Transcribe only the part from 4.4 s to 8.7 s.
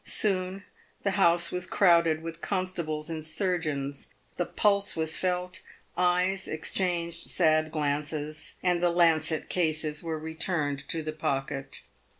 pulse was felt; eyes exchanged sad glances;